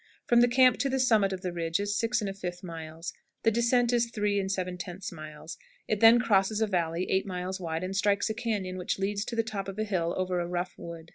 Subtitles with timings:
[0.25, 3.13] From the camp to the summit of the ridge is 6 1/5 miles.
[3.43, 5.59] The descent is 3 7/10 miles.
[5.87, 9.35] It then crosses a valley 8 miles wide, and strikes a cañon which leads to
[9.35, 11.09] the top of a hill over a rough road.